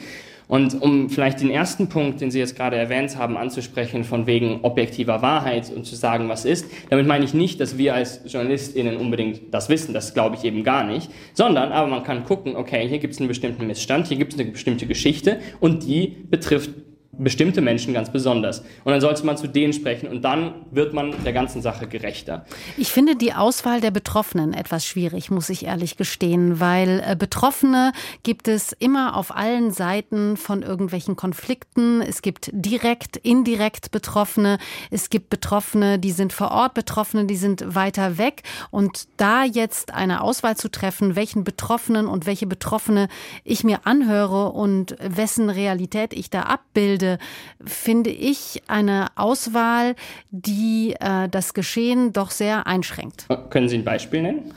Und 0.47 0.81
um 0.81 1.09
vielleicht 1.09 1.41
den 1.41 1.49
ersten 1.49 1.87
Punkt, 1.87 2.21
den 2.21 2.31
Sie 2.31 2.39
jetzt 2.39 2.55
gerade 2.55 2.75
erwähnt 2.75 3.17
haben, 3.17 3.37
anzusprechen, 3.37 4.03
von 4.03 4.27
wegen 4.27 4.59
objektiver 4.61 5.21
Wahrheit 5.21 5.71
und 5.73 5.85
zu 5.85 5.95
sagen, 5.95 6.29
was 6.29 6.45
ist, 6.45 6.65
damit 6.89 7.07
meine 7.07 7.25
ich 7.25 7.33
nicht, 7.33 7.59
dass 7.59 7.77
wir 7.77 7.93
als 7.93 8.21
JournalistInnen 8.25 8.97
unbedingt 8.97 9.53
das 9.53 9.69
wissen, 9.69 9.93
das 9.93 10.13
glaube 10.13 10.35
ich 10.35 10.43
eben 10.43 10.63
gar 10.63 10.83
nicht, 10.83 11.09
sondern 11.33 11.71
aber 11.71 11.87
man 11.87 12.03
kann 12.03 12.25
gucken, 12.25 12.55
okay, 12.55 12.87
hier 12.87 12.99
gibt 12.99 13.13
es 13.13 13.19
einen 13.19 13.27
bestimmten 13.27 13.67
Missstand, 13.67 14.07
hier 14.07 14.17
gibt 14.17 14.33
es 14.33 14.39
eine 14.39 14.51
bestimmte 14.51 14.85
Geschichte 14.85 15.39
und 15.59 15.83
die 15.83 16.07
betrifft 16.29 16.71
bestimmte 17.17 17.61
Menschen 17.61 17.93
ganz 17.93 18.11
besonders. 18.11 18.59
Und 18.83 18.91
dann 18.91 19.01
sollte 19.01 19.25
man 19.25 19.37
zu 19.37 19.47
denen 19.47 19.73
sprechen 19.73 20.07
und 20.07 20.23
dann 20.23 20.53
wird 20.71 20.93
man 20.93 21.13
der 21.23 21.33
ganzen 21.33 21.61
Sache 21.61 21.87
gerechter. 21.87 22.45
Ich 22.77 22.91
finde 22.91 23.15
die 23.15 23.33
Auswahl 23.33 23.81
der 23.81 23.91
Betroffenen 23.91 24.53
etwas 24.53 24.85
schwierig, 24.85 25.29
muss 25.29 25.49
ich 25.49 25.65
ehrlich 25.65 25.97
gestehen, 25.97 26.59
weil 26.59 27.03
äh, 27.05 27.15
Betroffene 27.15 27.91
gibt 28.23 28.47
es 28.47 28.71
immer 28.71 29.15
auf 29.15 29.35
allen 29.35 29.71
Seiten 29.71 30.37
von 30.37 30.63
irgendwelchen 30.63 31.15
Konflikten. 31.15 32.01
Es 32.01 32.21
gibt 32.21 32.49
direkt, 32.51 33.17
indirekt 33.17 33.91
Betroffene. 33.91 34.57
Es 34.89 35.09
gibt 35.09 35.29
Betroffene, 35.29 35.99
die 35.99 36.11
sind 36.11 36.33
vor 36.33 36.51
Ort, 36.51 36.73
Betroffene, 36.73 37.25
die 37.25 37.35
sind 37.35 37.75
weiter 37.75 38.17
weg. 38.17 38.41
Und 38.71 39.07
da 39.17 39.43
jetzt 39.43 39.93
eine 39.93 40.21
Auswahl 40.21 40.57
zu 40.57 40.69
treffen, 40.69 41.15
welchen 41.15 41.43
Betroffenen 41.43 42.07
und 42.07 42.25
welche 42.25 42.47
Betroffene 42.47 43.07
ich 43.43 43.63
mir 43.63 43.85
anhöre 43.85 44.51
und 44.51 44.95
wessen 44.99 45.49
Realität 45.49 46.13
ich 46.13 46.29
da 46.29 46.43
abbilde, 46.43 47.02
Bilde, 47.03 47.17
finde 47.65 48.09
ich 48.09 48.63
eine 48.67 49.07
Auswahl, 49.15 49.95
die 50.31 50.95
äh, 50.99 51.27
das 51.29 51.53
Geschehen 51.53 52.13
doch 52.13 52.31
sehr 52.31 52.65
einschränkt. 52.67 53.27
Können 53.49 53.67
Sie 53.69 53.77
ein 53.77 53.83
Beispiel 53.83 54.21
nennen? 54.21 54.53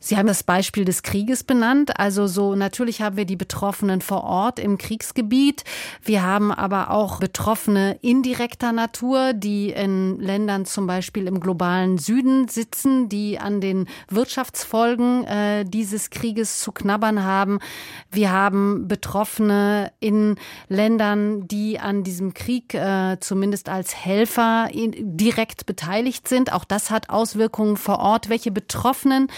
Sie 0.00 0.16
haben 0.16 0.28
das 0.28 0.44
Beispiel 0.44 0.84
des 0.84 1.02
Krieges 1.02 1.42
benannt. 1.42 1.98
Also 1.98 2.26
so 2.26 2.54
natürlich 2.54 3.02
haben 3.02 3.16
wir 3.16 3.24
die 3.24 3.36
Betroffenen 3.36 4.00
vor 4.00 4.22
Ort 4.22 4.58
im 4.58 4.78
Kriegsgebiet. 4.78 5.64
Wir 6.02 6.22
haben 6.22 6.52
aber 6.52 6.90
auch 6.90 7.18
Betroffene 7.18 7.98
indirekter 8.00 8.72
Natur, 8.72 9.32
die 9.32 9.70
in 9.70 10.20
Ländern 10.20 10.66
zum 10.66 10.86
Beispiel 10.86 11.26
im 11.26 11.40
globalen 11.40 11.98
Süden 11.98 12.46
sitzen, 12.46 13.08
die 13.08 13.40
an 13.40 13.60
den 13.60 13.88
Wirtschaftsfolgen 14.08 15.24
äh, 15.24 15.64
dieses 15.64 16.10
Krieges 16.10 16.60
zu 16.60 16.70
knabbern 16.70 17.24
haben. 17.24 17.58
Wir 18.10 18.30
haben 18.30 18.86
Betroffene 18.86 19.92
in 19.98 20.36
Ländern, 20.68 21.48
die 21.48 21.80
an 21.80 22.04
diesem 22.04 22.34
Krieg 22.34 22.72
äh, 22.72 23.16
zumindest 23.18 23.68
als 23.68 23.96
Helfer 23.96 24.68
direkt 24.72 25.66
beteiligt 25.66 26.28
sind. 26.28 26.52
Auch 26.52 26.64
das 26.64 26.90
hat 26.90 27.10
Auswirkungen 27.10 27.76
vor 27.76 27.98
Ort. 27.98 28.28
Welche 28.28 28.52
Betroffenen 28.52 29.28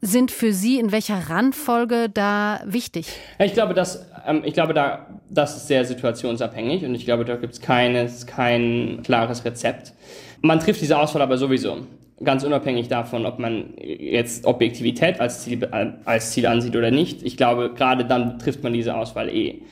sind 0.00 0.30
für 0.30 0.52
Sie 0.52 0.78
in 0.78 0.92
welcher 0.92 1.28
Randfolge 1.28 2.08
da 2.08 2.60
wichtig? 2.64 3.06
Ich 3.38 3.52
glaube, 3.52 3.74
dass, 3.74 4.06
ähm, 4.26 4.42
ich 4.44 4.54
glaube 4.54 4.74
da, 4.74 5.06
das 5.28 5.56
ist 5.56 5.68
sehr 5.68 5.84
situationsabhängig 5.84 6.84
und 6.84 6.94
ich 6.94 7.04
glaube, 7.04 7.24
da 7.24 7.36
gibt 7.36 7.54
es 7.54 7.60
kein 7.60 9.00
klares 9.02 9.44
Rezept. 9.44 9.92
Man 10.40 10.60
trifft 10.60 10.80
diese 10.80 10.98
Auswahl 10.98 11.22
aber 11.22 11.36
sowieso. 11.36 11.78
Ganz 12.22 12.44
unabhängig 12.44 12.88
davon, 12.88 13.24
ob 13.24 13.38
man 13.38 13.74
jetzt 13.78 14.44
Objektivität 14.44 15.20
als 15.20 15.42
Ziel, 15.42 15.64
als 16.04 16.32
Ziel 16.32 16.46
ansieht 16.46 16.76
oder 16.76 16.90
nicht. 16.90 17.22
Ich 17.22 17.36
glaube, 17.36 17.72
gerade 17.74 18.04
dann 18.04 18.38
trifft 18.38 18.62
man 18.62 18.74
diese 18.74 18.94
Auswahl 18.94 19.28
eh. 19.30 19.62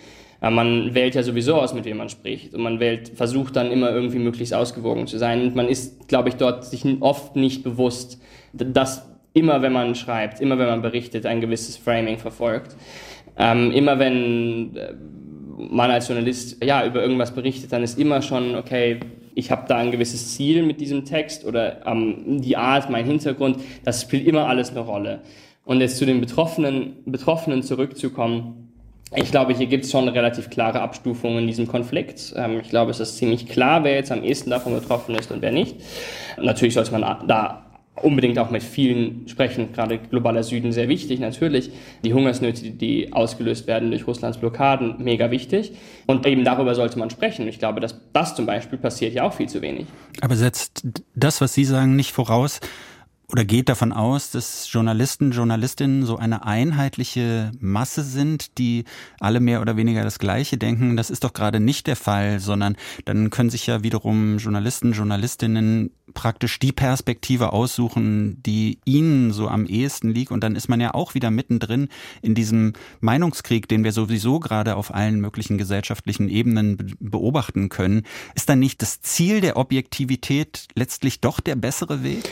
Man 0.41 0.95
wählt 0.95 1.15
ja 1.15 1.23
sowieso 1.23 1.57
aus, 1.57 1.75
mit 1.75 1.85
wem 1.85 1.97
man 1.97 2.09
spricht. 2.09 2.55
Und 2.55 2.63
man 2.63 2.81
wählt, 2.81 3.11
versucht 3.17 3.57
dann 3.57 3.71
immer 3.71 3.91
irgendwie 3.91 4.19
möglichst 4.19 4.55
ausgewogen 4.55 5.07
zu 5.07 5.19
sein. 5.19 5.43
Und 5.43 5.57
man 5.57 5.69
ist, 5.69 6.09
glaube 6.09 6.29
ich, 6.29 6.37
dort 6.37 6.65
sich 6.65 6.85
oft 7.01 7.35
nicht 7.37 7.65
bewusst, 7.65 8.21
dass 8.53 9.03
immer 9.33 9.63
wenn 9.63 9.73
man 9.73 9.95
schreibt, 9.95 10.41
immer 10.41 10.59
wenn 10.59 10.67
man 10.67 10.83
berichtet, 10.83 11.27
ein 11.27 11.41
gewisses 11.41 11.77
Framing 11.77 12.19
verfolgt. 12.19 12.77
Ähm, 13.37 13.71
immer 13.73 13.99
wenn 13.99 14.77
äh, 14.77 14.95
man 15.57 15.91
als 15.91 16.09
Journalist 16.09 16.63
ja 16.63 16.85
über 16.85 17.03
irgendwas 17.03 17.33
berichtet, 17.33 17.73
dann 17.73 17.83
ist 17.83 17.99
immer 17.99 18.23
schon 18.23 18.55
okay, 18.55 19.01
ich 19.35 19.51
habe 19.51 19.67
da 19.69 19.77
ein 19.77 19.93
gewisses 19.93 20.35
Ziel 20.35 20.65
mit 20.65 20.81
diesem 20.81 21.05
Text 21.05 21.45
oder 21.45 21.87
ähm, 21.87 22.41
die 22.41 22.57
Art, 22.57 22.91
mein 22.91 23.05
Hintergrund, 23.05 23.59
das 23.85 24.03
spielt 24.03 24.27
immer 24.27 24.49
alles 24.49 24.71
eine 24.71 24.81
Rolle. 24.81 25.21
Und 25.65 25.81
jetzt 25.81 25.99
zu 25.99 26.07
den 26.07 26.21
Betroffenen, 26.21 26.97
Betroffenen 27.05 27.63
zurückzukommen, 27.63 28.65
ich 29.15 29.31
glaube, 29.31 29.55
hier 29.55 29.67
gibt 29.67 29.85
es 29.85 29.91
schon 29.91 30.07
relativ 30.09 30.51
klare 30.51 30.81
Abstufung 30.81 31.39
in 31.39 31.47
diesem 31.47 31.67
Konflikt. 31.67 32.35
Ähm, 32.37 32.61
ich 32.61 32.69
glaube, 32.69 32.91
es 32.91 33.01
ist 33.01 33.17
ziemlich 33.17 33.47
klar, 33.47 33.85
wer 33.85 33.95
jetzt 33.95 34.13
am 34.13 34.23
ehesten 34.23 34.51
davon 34.51 34.75
betroffen 34.75 35.15
ist 35.15 35.31
und 35.31 35.41
wer 35.41 35.53
nicht. 35.53 35.77
Natürlich 36.37 36.75
sollte 36.75 36.93
man 36.93 37.27
da 37.27 37.68
unbedingt 38.03 38.39
auch 38.39 38.51
mit 38.51 38.63
vielen 38.63 39.29
sprechen, 39.29 39.73
gerade 39.73 39.99
globaler 39.99 40.43
Süden 40.43 40.73
sehr 40.73 40.89
wichtig 40.89 41.21
natürlich. 41.21 41.71
Die 42.05 42.15
Hungersnöte, 42.15 42.71
die 42.71 43.13
ausgelöst 43.13 43.67
werden 43.67 43.91
durch 43.91 44.07
Russlands 44.07 44.39
Blockaden, 44.39 44.97
mega 44.99 45.31
wichtig. 45.31 45.73
Und 46.07 46.27
eben 46.27 46.45
darüber 46.45 46.75
sollte 46.75 46.99
man 46.99 47.11
sprechen. 47.11 47.49
Ich 47.49 47.59
glaube, 47.59 47.81
dass 47.81 48.01
das 48.13 48.35
zum 48.35 48.47
Beispiel 48.47 48.79
passiert 48.79 49.15
ja 49.15 49.25
auch 49.25 49.35
viel 49.35 49.49
zu 49.49 49.63
wenig. 49.63 49.87
Aber 50.21 50.37
setzt 50.37 50.87
das, 51.15 51.41
was 51.41 51.55
Sie 51.55 51.65
sagen, 51.65 51.97
nicht 51.97 52.13
voraus, 52.13 52.61
oder 53.31 53.45
geht 53.45 53.69
davon 53.69 53.93
aus, 53.93 54.31
dass 54.31 54.73
Journalisten, 54.73 55.33
Journalistinnen 55.33 56.07
so 56.07 56.17
eine 56.17 56.47
einheitliche 56.47 57.53
Masse 57.61 58.03
sind, 58.03 58.57
die 58.57 58.85
alle 59.21 59.41
mehr 59.41 59.61
oder 59.61 59.77
weniger 59.77 60.03
das 60.03 60.19
Gleiche 60.19 60.57
denken. 60.57 60.97
Das 60.97 61.11
ist 61.11 61.25
doch 61.25 61.35
gerade 61.35 61.61
nicht 61.61 61.87
der 61.89 61.97
Fall, 61.97 62.41
sondern 62.41 62.77
dann 63.05 63.29
können 63.29 63.51
sich 63.51 63.67
ja 63.67 63.83
wiederum 63.83 64.39
Journalisten, 64.39 64.93
Journalistinnen 64.93 65.91
praktisch 66.15 66.59
die 66.59 66.73
Perspektive 66.73 67.53
aussuchen, 67.53 68.43
die 68.43 68.79
ihnen 68.87 69.31
so 69.31 69.49
am 69.49 69.67
ehesten 69.67 70.09
liegt. 70.09 70.31
Und 70.31 70.43
dann 70.43 70.57
ist 70.57 70.71
man 70.71 70.81
ja 70.81 70.95
auch 70.95 71.13
wieder 71.15 71.31
mittendrin 71.31 71.89
in 72.23 72.35
diesem 72.35 72.73
Meinungskrieg, 73.01 73.69
den 73.69 73.85
wir 73.85 73.93
sowieso 73.93 74.41
gerade 74.41 74.75
auf 74.75 74.95
allen 74.95 75.21
möglichen 75.21 75.59
gesellschaftlichen 75.59 76.31
Ebenen 76.31 76.97
beobachten 76.99 77.69
können. 77.69 78.05
Ist 78.35 78.49
dann 78.49 78.61
nicht 78.61 78.81
das 78.81 79.03
Ziel 79.03 79.43
der 79.43 79.59
Objektivität 79.59 80.69
letztlich 80.75 81.21
doch 81.21 81.41
der 81.41 81.57
bessere 81.57 82.03
Weg? 82.03 82.31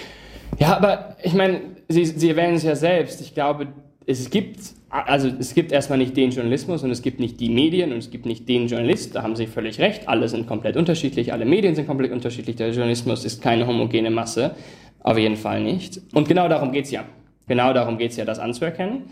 Ja, 0.59 0.77
aber 0.77 1.17
ich 1.23 1.35
meine, 1.35 1.61
Sie, 1.89 2.05
Sie 2.05 2.29
erwähnen 2.29 2.55
es 2.55 2.63
ja 2.63 2.75
selbst. 2.75 3.21
Ich 3.21 3.35
glaube, 3.35 3.69
es 4.07 4.31
gibt, 4.31 4.61
also 4.89 5.29
es 5.29 5.55
gibt 5.55 5.73
erstmal 5.73 5.99
nicht 5.99 6.17
den 6.17 6.31
Journalismus 6.31 6.83
und 6.83 6.91
es 6.91 7.03
gibt 7.03 7.21
nicht 7.21 7.41
die 7.41 7.49
Medien 7.49 7.93
und 7.93 7.99
es 7.99 8.11
gibt 8.11 8.27
nicht 8.27 8.49
den 8.49 8.69
Journalist. 8.69 9.15
Da 9.15 9.23
haben 9.23 9.37
Sie 9.37 9.47
völlig 9.47 9.79
recht. 9.81 10.09
Alle 10.09 10.29
sind 10.29 10.47
komplett 10.47 10.77
unterschiedlich, 10.77 11.33
alle 11.33 11.45
Medien 11.45 11.75
sind 11.75 11.87
komplett 11.87 12.13
unterschiedlich. 12.13 12.57
Der 12.57 12.71
Journalismus 12.71 13.25
ist 13.25 13.43
keine 13.43 13.67
homogene 13.67 14.11
Masse. 14.11 14.55
Auf 15.01 15.19
jeden 15.19 15.37
Fall 15.37 15.63
nicht. 15.63 16.01
Und 16.15 16.29
genau 16.29 16.49
darum 16.49 16.73
geht 16.73 16.87
es 16.87 16.91
ja. 16.91 17.05
Genau 17.47 17.73
darum 17.73 17.99
geht 17.99 18.11
es 18.11 18.17
ja, 18.17 18.25
das 18.25 18.39
anzuerkennen. 18.41 19.05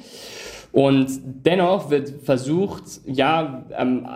Und 0.75 1.21
dennoch 1.23 1.88
wird 1.90 2.12
versucht, 2.25 2.83
ja, 3.07 3.64
ähm, 3.78 4.09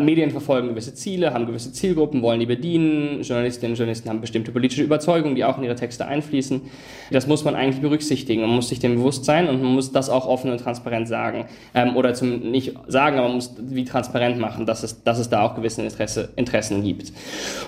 Medien 0.00 0.30
verfolgen 0.30 0.68
gewisse 0.68 0.94
Ziele, 0.94 1.34
haben 1.34 1.44
gewisse 1.44 1.74
Zielgruppen, 1.74 2.22
wollen 2.22 2.40
die 2.40 2.46
bedienen. 2.46 3.20
Journalistinnen 3.20 3.72
und 3.72 3.76
Journalisten 3.76 4.08
haben 4.08 4.22
bestimmte 4.22 4.50
politische 4.50 4.82
Überzeugungen, 4.82 5.34
die 5.34 5.44
auch 5.44 5.58
in 5.58 5.64
ihre 5.64 5.74
Texte 5.74 6.06
einfließen. 6.06 6.62
Das 7.10 7.26
muss 7.26 7.44
man 7.44 7.54
eigentlich 7.54 7.82
berücksichtigen. 7.82 8.40
Man 8.40 8.48
muss 8.48 8.70
sich 8.70 8.78
dem 8.78 8.94
bewusst 8.94 9.26
sein 9.26 9.46
und 9.46 9.62
man 9.62 9.74
muss 9.74 9.92
das 9.92 10.08
auch 10.08 10.26
offen 10.26 10.50
und 10.50 10.58
transparent 10.58 11.06
sagen. 11.06 11.44
Ähm, 11.74 11.96
oder 11.96 12.14
zum, 12.14 12.50
nicht 12.50 12.72
sagen, 12.86 13.18
aber 13.18 13.26
man 13.26 13.36
muss 13.36 13.54
wie 13.60 13.84
transparent 13.84 14.38
machen, 14.38 14.64
dass 14.64 14.84
es, 14.84 15.02
dass 15.02 15.18
es 15.18 15.28
da 15.28 15.42
auch 15.42 15.54
gewisse 15.54 15.82
Interesse, 15.82 16.30
Interessen 16.36 16.82
gibt. 16.82 17.12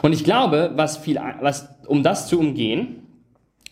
Und 0.00 0.14
ich 0.14 0.24
glaube, 0.24 0.70
was 0.74 0.96
viel, 0.96 1.20
was, 1.42 1.68
um 1.86 2.02
das 2.02 2.28
zu 2.28 2.38
umgehen, 2.38 3.02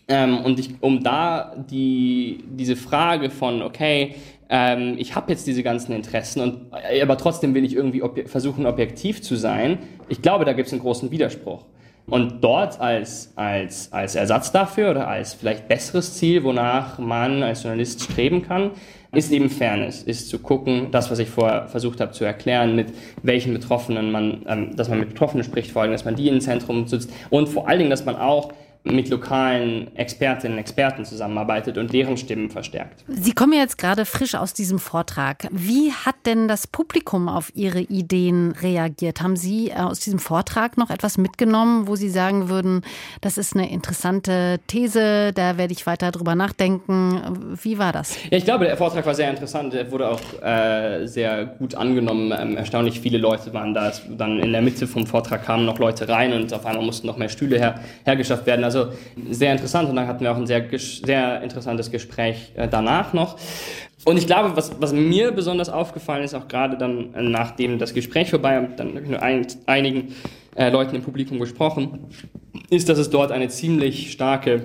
ähm, 0.09 0.39
und 0.45 0.57
ich, 0.59 0.75
um 0.79 1.03
da 1.03 1.53
die, 1.69 2.43
diese 2.49 2.77
Frage 2.77 3.29
von, 3.29 3.61
okay, 3.61 4.15
ähm, 4.49 4.95
ich 4.97 5.15
habe 5.15 5.31
jetzt 5.31 5.47
diese 5.47 5.63
ganzen 5.63 5.91
Interessen 5.93 6.41
und 6.41 6.71
äh, 6.89 7.01
aber 7.01 7.17
trotzdem 7.17 7.53
will 7.53 7.65
ich 7.65 7.75
irgendwie 7.75 8.03
ob 8.03 8.27
versuchen 8.29 8.65
objektiv 8.65 9.21
zu 9.21 9.35
sein. 9.35 9.79
Ich 10.09 10.21
glaube, 10.21 10.45
da 10.45 10.53
gibt 10.53 10.67
es 10.67 10.73
einen 10.73 10.81
großen 10.81 11.11
Widerspruch. 11.11 11.65
Und 12.09 12.41
dort 12.41 12.79
als, 12.79 13.33
als, 13.35 13.91
als 13.91 14.15
Ersatz 14.15 14.53
dafür 14.53 14.91
oder 14.91 15.09
als 15.09 15.33
vielleicht 15.33 15.67
besseres 15.67 16.13
Ziel, 16.13 16.45
wonach 16.45 16.99
man 16.99 17.43
als 17.43 17.63
Journalist 17.63 18.01
streben 18.01 18.43
kann, 18.43 18.71
ist 19.11 19.29
eben 19.31 19.49
Fairness, 19.49 20.03
ist 20.03 20.29
zu 20.29 20.39
gucken, 20.39 20.87
das, 20.91 21.11
was 21.11 21.19
ich 21.19 21.29
vorher 21.29 21.67
versucht 21.67 21.99
habe 21.99 22.11
zu 22.13 22.23
erklären, 22.23 22.75
mit 22.75 22.93
welchen 23.23 23.53
Betroffenen 23.53 24.11
man, 24.11 24.45
ähm, 24.47 24.75
dass 24.77 24.87
man 24.87 24.99
mit 24.99 25.09
Betroffenen 25.09 25.43
spricht, 25.43 25.71
vor 25.71 25.81
allem, 25.81 25.91
dass 25.91 26.05
man 26.05 26.15
die 26.15 26.29
im 26.29 26.39
Zentrum 26.39 26.87
sitzt 26.87 27.11
und 27.29 27.49
vor 27.49 27.67
allen 27.67 27.79
Dingen, 27.79 27.89
dass 27.89 28.05
man 28.05 28.15
auch 28.15 28.53
mit 28.91 29.09
lokalen 29.09 29.95
Expertinnen 29.95 30.57
und 30.57 30.59
Experten 30.59 31.05
zusammenarbeitet 31.05 31.77
und 31.77 31.93
deren 31.93 32.17
Stimmen 32.17 32.49
verstärkt. 32.49 33.03
Sie 33.07 33.33
kommen 33.33 33.53
jetzt 33.53 33.77
gerade 33.77 34.05
frisch 34.05 34.35
aus 34.35 34.53
diesem 34.53 34.79
Vortrag. 34.79 35.47
Wie 35.51 35.91
hat 35.91 36.15
denn 36.25 36.47
das 36.47 36.67
Publikum 36.67 37.29
auf 37.29 37.51
Ihre 37.55 37.81
Ideen 37.81 38.51
reagiert? 38.51 39.21
Haben 39.21 39.35
Sie 39.35 39.69
äh, 39.69 39.75
aus 39.75 39.99
diesem 39.99 40.19
Vortrag 40.19 40.77
noch 40.77 40.89
etwas 40.89 41.17
mitgenommen, 41.17 41.87
wo 41.87 41.95
Sie 41.95 42.09
sagen 42.09 42.49
würden, 42.49 42.81
das 43.21 43.37
ist 43.37 43.55
eine 43.55 43.69
interessante 43.71 44.59
These, 44.67 45.33
da 45.33 45.57
werde 45.57 45.73
ich 45.73 45.85
weiter 45.85 46.11
drüber 46.11 46.35
nachdenken? 46.35 47.57
Wie 47.61 47.77
war 47.77 47.91
das? 47.91 48.15
Ja, 48.29 48.37
ich 48.37 48.45
glaube, 48.45 48.65
der 48.65 48.77
Vortrag 48.77 49.05
war 49.05 49.15
sehr 49.15 49.29
interessant. 49.29 49.73
Er 49.73 49.91
wurde 49.91 50.09
auch 50.09 50.21
äh, 50.41 51.05
sehr 51.07 51.45
gut 51.45 51.75
angenommen. 51.75 52.33
Ähm, 52.37 52.57
erstaunlich 52.57 52.99
viele 52.99 53.17
Leute 53.17 53.53
waren 53.53 53.73
da. 53.73 53.91
Dann 54.09 54.39
in 54.39 54.51
der 54.51 54.61
Mitte 54.61 54.87
vom 54.87 55.07
Vortrag 55.07 55.45
kamen 55.45 55.65
noch 55.65 55.79
Leute 55.79 56.07
rein 56.07 56.33
und 56.33 56.53
auf 56.53 56.65
einmal 56.65 56.85
mussten 56.85 57.07
noch 57.07 57.17
mehr 57.17 57.29
Stühle 57.29 57.57
her, 57.57 57.75
hergeschafft 58.05 58.45
werden. 58.45 58.63
Also 58.63 58.76
also 58.77 58.93
sehr 59.29 59.51
interessant 59.51 59.89
und 59.89 59.95
dann 59.95 60.07
hatten 60.07 60.23
wir 60.23 60.31
auch 60.31 60.37
ein 60.37 60.47
sehr, 60.47 60.65
sehr 60.77 61.41
interessantes 61.41 61.91
Gespräch 61.91 62.51
äh, 62.55 62.67
danach 62.67 63.13
noch. 63.13 63.37
Und 64.05 64.17
ich 64.17 64.27
glaube, 64.27 64.55
was, 64.55 64.79
was 64.79 64.93
mir 64.93 65.31
besonders 65.31 65.69
aufgefallen 65.69 66.23
ist, 66.23 66.33
auch 66.33 66.47
gerade 66.47 66.77
dann, 66.77 67.13
äh, 67.13 67.21
nachdem 67.21 67.79
das 67.79 67.93
Gespräch 67.93 68.29
vorbei 68.29 68.59
und 68.59 68.79
dann 68.79 68.93
nur 68.93 69.21
ein, 69.21 69.45
einigen 69.65 70.15
äh, 70.55 70.69
Leuten 70.69 70.95
im 70.95 71.01
Publikum 71.01 71.39
gesprochen, 71.39 72.07
ist, 72.69 72.89
dass 72.89 72.97
es 72.97 73.09
dort 73.09 73.31
eine 73.31 73.49
ziemlich 73.49 74.11
starke 74.11 74.63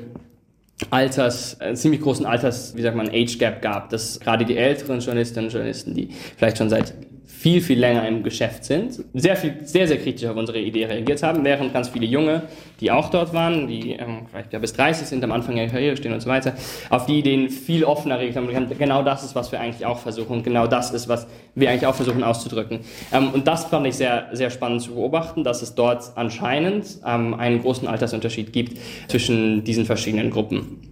Alters, 0.90 1.60
einen 1.60 1.76
ziemlich 1.76 2.00
großen 2.00 2.26
Alters, 2.26 2.76
wie 2.76 2.82
sagt 2.82 2.96
man, 2.96 3.08
Age 3.08 3.38
Gap 3.38 3.62
gab, 3.62 3.90
dass 3.90 4.18
gerade 4.18 4.44
die 4.44 4.56
älteren 4.56 5.00
Journalistinnen 5.00 5.46
und 5.46 5.52
Journalisten, 5.52 5.94
die 5.94 6.08
vielleicht 6.36 6.58
schon 6.58 6.68
seit 6.68 6.94
viel, 7.42 7.60
viel 7.60 7.80
länger 7.80 8.06
im 8.06 8.22
Geschäft 8.22 8.64
sind, 8.64 9.00
sehr, 9.14 9.34
viel, 9.34 9.56
sehr, 9.64 9.88
sehr 9.88 9.98
kritisch 9.98 10.28
auf 10.28 10.36
unsere 10.36 10.60
Idee 10.60 10.84
reagiert 10.84 11.24
haben, 11.24 11.42
während 11.42 11.72
ganz 11.72 11.88
viele 11.88 12.06
Junge, 12.06 12.42
die 12.78 12.88
auch 12.92 13.10
dort 13.10 13.34
waren, 13.34 13.66
die 13.66 13.94
ähm, 13.94 14.26
vielleicht 14.30 14.52
ja 14.52 14.60
bis 14.60 14.72
30 14.74 15.08
sind, 15.08 15.24
am 15.24 15.32
Anfang 15.32 15.56
ihrer 15.56 15.66
Karriere 15.66 15.96
stehen 15.96 16.12
und 16.12 16.20
so 16.20 16.28
weiter, 16.28 16.54
auf 16.88 17.06
die 17.06 17.18
Ideen 17.18 17.50
viel 17.50 17.82
offener 17.82 18.20
reagiert 18.20 18.36
haben. 18.36 18.78
Genau 18.78 19.02
das 19.02 19.24
ist, 19.24 19.34
was 19.34 19.50
wir 19.50 19.58
eigentlich 19.58 19.84
auch 19.84 19.98
versuchen 19.98 20.34
und 20.34 20.44
genau 20.44 20.68
das 20.68 20.92
ist, 20.92 21.08
was 21.08 21.26
wir 21.56 21.68
eigentlich 21.68 21.86
auch 21.86 21.96
versuchen 21.96 22.22
auszudrücken. 22.22 22.78
Ähm, 23.12 23.30
und 23.30 23.48
das 23.48 23.64
fand 23.64 23.88
ich 23.88 23.96
sehr, 23.96 24.28
sehr 24.30 24.50
spannend 24.50 24.82
zu 24.82 24.94
beobachten, 24.94 25.42
dass 25.42 25.62
es 25.62 25.74
dort 25.74 26.12
anscheinend 26.14 27.00
ähm, 27.04 27.34
einen 27.34 27.60
großen 27.60 27.88
Altersunterschied 27.88 28.52
gibt 28.52 28.78
zwischen 29.08 29.64
diesen 29.64 29.84
verschiedenen 29.84 30.30
Gruppen. 30.30 30.91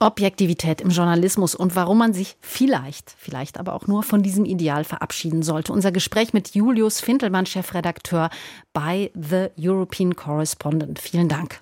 Objektivität 0.00 0.80
im 0.80 0.90
Journalismus 0.90 1.54
und 1.54 1.74
warum 1.74 1.98
man 1.98 2.14
sich 2.14 2.36
vielleicht, 2.40 3.14
vielleicht 3.18 3.58
aber 3.58 3.74
auch 3.74 3.86
nur 3.86 4.02
von 4.02 4.22
diesem 4.22 4.44
Ideal 4.44 4.84
verabschieden 4.84 5.42
sollte. 5.42 5.72
Unser 5.72 5.90
Gespräch 5.90 6.32
mit 6.32 6.54
Julius 6.54 7.00
Fintelmann, 7.00 7.46
Chefredakteur 7.46 8.30
bei 8.72 9.10
The 9.14 9.48
European 9.58 10.14
Correspondent. 10.14 11.00
Vielen 11.00 11.28
Dank. 11.28 11.60